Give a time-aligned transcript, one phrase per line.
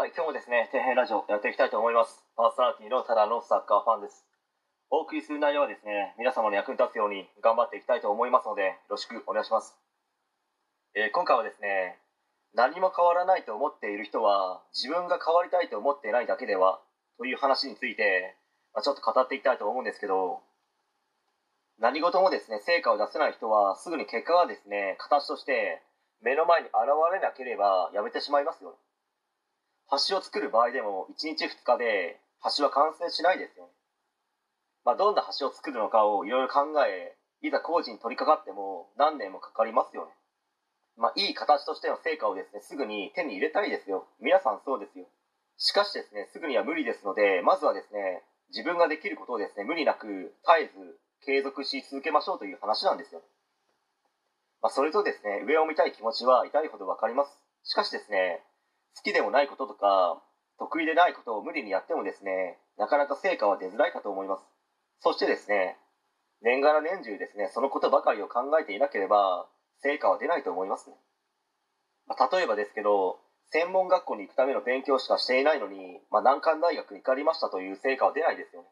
[0.00, 2.24] はい、今日もですね、底辺ラジオやっていきたいと思います。
[2.32, 4.24] パーソナリティのただのサッカーファンです。
[4.88, 9.76] お送りする内容はですね、皆様の役に立つように頑張っていきたいと思いますので、よろしくお願いします。
[10.96, 12.00] えー今回はですね、
[12.56, 16.80] 何も変わらないと思っている人は、自分が変わりたいと思っていないだけでは、
[17.18, 18.40] という話について、
[18.72, 20.40] まあ、ちょっと語っていきたいと思うんですけど、
[21.76, 25.82] 何事もですね、成果を出せない人は、すぐに結果がですね、形として
[26.22, 28.76] 目の前に現れなければやめてしまいますよね。
[30.08, 32.20] 橋を作る場合でも1日2日で
[32.56, 33.72] 橋は完成しないですよね。
[34.84, 40.12] まあ、どんな橋を作るのかをいろいろ考え、いざ工事に取り掛かっても何年もかかりますよね。
[40.96, 44.06] まあ、いい形としての成果をですね、すぐに手に入れたいですよ。
[44.20, 45.06] 皆さんそうですよ。
[45.56, 53.22] しかしですね、すぐには無理ですので、まずはですね、自分ができることをですね、無理なく絶えず継続し続けましょうという話なんですよ。
[54.62, 57.32] まあ、それとですね、上を見たい気持ちは痛いほどわかります。
[57.64, 58.42] しかしですね、
[58.96, 60.22] 好きでもないこととか、
[60.58, 64.44] 得意でないことを無理にやってもですね、なかなか成果は出づらいかと思います。
[65.00, 65.78] そしてですね、
[66.42, 69.46] 年がら年中ですね、そのことばかりを考えていなければ、
[69.82, 70.96] 成果は出ないと思いますね。
[72.06, 73.20] まあ、例えばですけど、
[73.52, 78.68] 専門学校に行くための勉強しかしていないのに、まあ、難関大学に受かりましたという成果は出ないですよね。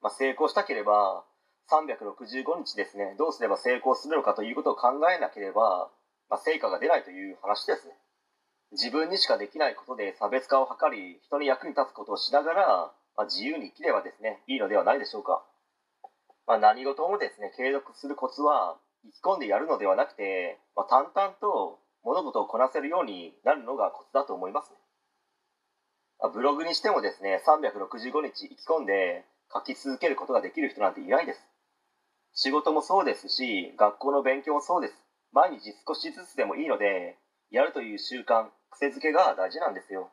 [0.00, 1.24] まあ、成功したければ、
[1.70, 5.90] 365日ですね、どうすれば成功するのかということを考えなければ、
[6.30, 7.94] まあ、成果が出ないという話ですね。
[8.72, 15.42] 自分にしかできないことで差別化を図り、人に役に立つことをしながら、まあ、自由に生きればですね、いいのではないでしょうか。
[16.46, 24.76] まあ、何事もですね、継続するコツは、意気込んでやるのではなくて、まあ、淡々と物事をこなせるようになるのがコツだと思いますね。
[26.20, 31.40] まあブログにしてもですね、365日意気込んで書き続けることができる人なんていないです。
[32.34, 34.94] 仕事もそうですし、学校の勉強もそうです。
[35.32, 37.18] 毎日少しずつでもいいので、
[37.50, 38.48] やるという習慣、
[38.78, 40.10] 癖づけが大事なんですよ。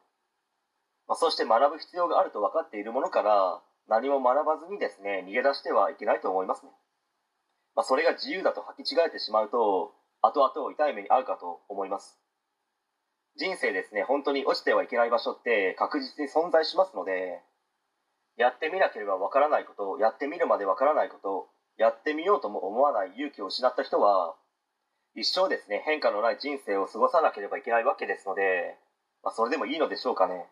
[1.08, 6.72] まあ、そして学ぶ必要があると分かっているものから、何も学ばずにですね、逃げ出してはいけないと思いますね。
[7.76, 12.18] まあ、それが自由だと履き違えてしまうと、後々痛い目に遭うかと思います。
[13.38, 17.44] 人生ですね、本当に落ちてはいけない場所って確実に存在しますので、
[18.38, 24.36] やってみなければわからないこと、やってみるまでわからないこと、やってみようとも思わない勇気を失った人は、
[25.16, 28.78] 一生ですね、変化のない人生を過ごさなければいけないわけですので、
[29.24, 30.46] まあ、それでもいいのでしょうかね。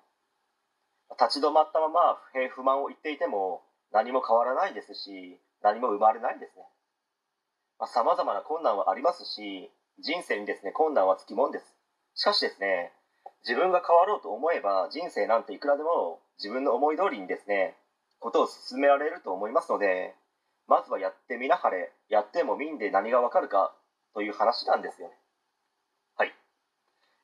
[1.19, 6.63] 立ち止まったまま不平不満を言っていても何も変わらないですし、何も生まれないですね。
[7.77, 9.69] まあ、様々な困難はありますし、
[9.99, 11.65] 人生にですね、困難はつきもんです。
[12.15, 12.93] しかしですね、
[13.43, 17.75] 自分が変わろうと思えば人生なんていくらでも自分の思い通りにですね、
[18.19, 20.15] ことを進められると思いますので、
[20.67, 23.75] まずはやってみなはれ、やってもみんで何がわかるか
[24.13, 25.15] という話なんですよね。
[26.15, 26.33] はい。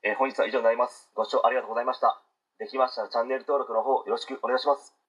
[0.04, 1.10] えー本日は以上になります。
[1.14, 2.22] ご視聴ありがとうございました。
[2.60, 4.96] できましたらチャンネル登録の方よろしくお願いします。